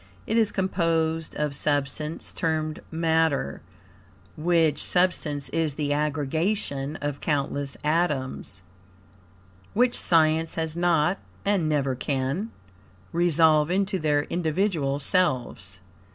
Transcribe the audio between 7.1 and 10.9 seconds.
countless atoms, which science has